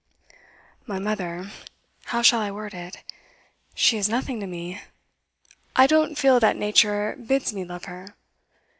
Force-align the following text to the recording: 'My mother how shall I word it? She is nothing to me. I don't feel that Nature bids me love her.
'My 0.87 0.97
mother 0.97 1.51
how 2.05 2.23
shall 2.23 2.39
I 2.39 2.49
word 2.49 2.73
it? 2.73 3.03
She 3.75 3.97
is 3.97 4.09
nothing 4.09 4.39
to 4.39 4.47
me. 4.47 4.81
I 5.75 5.85
don't 5.85 6.17
feel 6.17 6.39
that 6.39 6.55
Nature 6.55 7.15
bids 7.23 7.53
me 7.53 7.63
love 7.63 7.85
her. 7.85 8.15